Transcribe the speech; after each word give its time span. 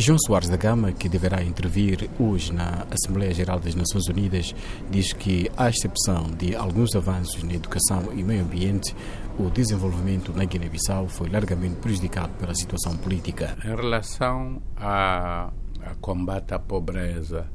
João 0.00 0.18
Soares 0.18 0.48
da 0.48 0.56
Gama, 0.56 0.92
que 0.92 1.10
deverá 1.10 1.42
intervir 1.42 2.08
hoje 2.18 2.54
na 2.54 2.86
Assembleia 2.90 3.34
Geral 3.34 3.60
das 3.60 3.74
Nações 3.74 4.06
Unidas, 4.08 4.54
diz 4.90 5.12
que, 5.12 5.50
à 5.58 5.68
exceção 5.68 6.30
de 6.38 6.56
alguns 6.56 6.96
avanços 6.96 7.42
na 7.42 7.52
educação 7.52 8.10
e 8.14 8.24
meio 8.24 8.42
ambiente, 8.42 8.96
o 9.38 9.50
desenvolvimento 9.50 10.32
na 10.32 10.46
Guiné-Bissau 10.46 11.06
foi 11.06 11.28
largamente 11.28 11.76
prejudicado 11.76 12.32
pela 12.38 12.54
situação 12.54 12.96
política. 12.96 13.58
Em 13.62 13.76
relação 13.76 14.62
a, 14.74 15.52
a 15.82 15.94
combate 16.00 16.54
à 16.54 16.58
pobreza 16.58 17.46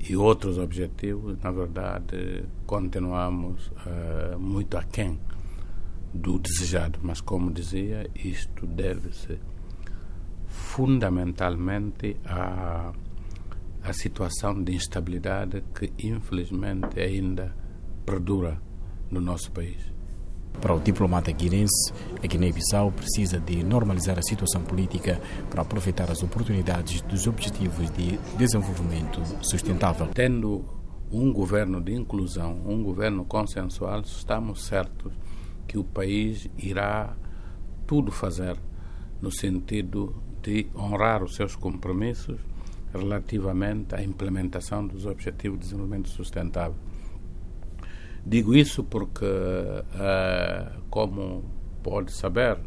e 0.00 0.16
outros 0.16 0.58
objetivos, 0.58 1.38
na 1.38 1.52
verdade, 1.52 2.44
continuamos 2.66 3.68
uh, 3.68 4.36
muito 4.36 4.76
aquém 4.76 5.16
do 6.12 6.40
desejado, 6.40 6.98
mas 7.02 7.20
como 7.20 7.52
dizia, 7.52 8.10
isto 8.16 8.66
deve-se 8.66 9.38
fundamentalmente 10.56 12.16
à, 12.24 12.92
à 13.82 13.92
situação 13.92 14.62
de 14.62 14.74
instabilidade 14.74 15.62
que 15.74 15.92
infelizmente 15.98 16.98
ainda 16.98 17.54
perdura 18.04 18.60
no 19.10 19.20
nosso 19.20 19.52
país. 19.52 19.94
Para 20.60 20.74
o 20.74 20.80
diplomata 20.80 21.30
guinense, 21.32 21.92
a 22.22 22.26
Guiné-Bissau 22.26 22.90
precisa 22.90 23.38
de 23.38 23.62
normalizar 23.62 24.18
a 24.18 24.22
situação 24.22 24.62
política 24.62 25.20
para 25.50 25.62
aproveitar 25.62 26.10
as 26.10 26.22
oportunidades 26.22 27.02
dos 27.02 27.26
Objetivos 27.26 27.90
de 27.90 28.18
Desenvolvimento 28.38 29.20
Sustentável. 29.42 30.08
Tendo 30.14 30.64
um 31.12 31.30
governo 31.30 31.80
de 31.80 31.92
inclusão, 31.92 32.62
um 32.66 32.82
governo 32.82 33.24
consensual, 33.26 34.00
estamos 34.00 34.64
certos 34.64 35.12
que 35.68 35.76
o 35.76 35.84
país 35.84 36.48
irá 36.56 37.14
tudo 37.86 38.10
fazer 38.10 38.56
no 39.20 39.30
sentido 39.30 40.25
de 40.46 40.68
honrar 40.76 41.24
os 41.24 41.34
seus 41.34 41.56
compromissos 41.56 42.38
relativamente 42.92 43.96
à 43.96 44.02
implementação 44.02 44.86
dos 44.86 45.04
Objetivos 45.04 45.58
de 45.58 45.64
Desenvolvimento 45.64 46.08
Sustentável. 46.08 46.76
Digo 48.24 48.54
isso 48.54 48.84
porque, 48.84 49.24
uh, 49.24 50.82
como 50.88 51.44
pode 51.82 52.12
saber, 52.12 52.58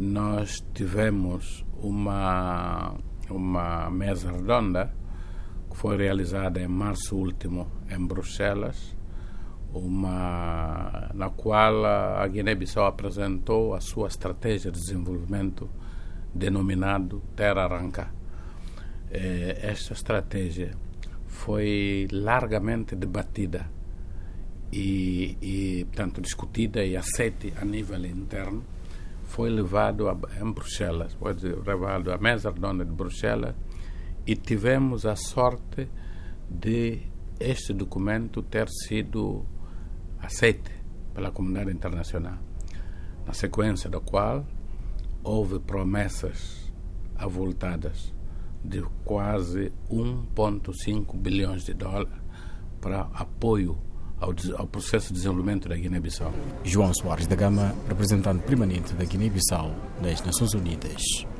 nós 0.00 0.64
tivemos 0.74 1.64
uma, 1.80 2.96
uma 3.30 3.88
mesa 3.88 4.32
redonda 4.32 4.92
que 5.70 5.76
foi 5.76 5.96
realizada 5.96 6.60
em 6.60 6.66
março 6.66 7.16
último 7.16 7.68
em 7.88 8.04
Bruxelas, 8.04 8.96
uma, 9.72 11.08
na 11.14 11.30
qual 11.30 11.84
a 11.84 12.26
Guiné-Bissau 12.26 12.84
apresentou 12.84 13.74
a 13.74 13.80
sua 13.80 14.08
estratégia 14.08 14.72
de 14.72 14.80
desenvolvimento 14.80 15.70
denominado 16.34 17.22
Terra 17.34 17.64
Arranca. 17.64 18.12
Eh, 19.10 19.58
esta 19.62 19.92
estratégia 19.92 20.70
foi 21.26 22.06
largamente 22.12 22.94
debatida 22.94 23.68
e, 24.72 25.36
e, 25.42 25.86
discutida 26.20 26.84
e 26.84 26.96
aceita 26.96 27.48
a 27.60 27.64
nível 27.64 28.04
interno. 28.06 28.64
Foi 29.24 29.50
levado 29.50 30.08
a, 30.08 30.16
em 30.40 30.52
Bruxelas, 30.52 31.14
foi 31.14 31.34
levado 31.34 32.12
à 32.12 32.18
mesa 32.18 32.50
redonda 32.50 32.84
de 32.84 32.92
Bruxelas 32.92 33.54
e 34.26 34.36
tivemos 34.36 35.06
a 35.06 35.16
sorte 35.16 35.88
de 36.48 37.00
este 37.38 37.72
documento 37.72 38.42
ter 38.42 38.68
sido 38.68 39.46
aceite 40.20 40.70
pela 41.14 41.30
comunidade 41.30 41.70
internacional, 41.70 42.38
na 43.26 43.32
sequência 43.32 43.88
da 43.88 44.00
qual 44.00 44.44
houve 45.22 45.58
promessas 45.58 46.72
avultadas 47.16 48.12
de 48.64 48.82
quase 49.04 49.72
1,5 49.90 51.16
bilhões 51.16 51.64
de 51.64 51.74
dólares 51.74 52.12
para 52.80 53.02
apoio 53.12 53.78
ao, 54.18 54.34
ao, 54.56 54.66
processo 54.66 55.08
de 55.08 55.14
desenvolvimento 55.14 55.68
da 55.68 55.76
Guiné-Bissau. 55.76 56.32
João 56.62 56.92
Soares 56.94 57.26
da 57.26 57.36
Gama, 57.36 57.74
representante 57.88 58.44
permanente 58.44 58.94
da 58.94 59.04
Guiné-Bissau 59.04 59.74
nas 60.02 60.22
Nações 60.22 60.52
Unidas. 60.54 61.26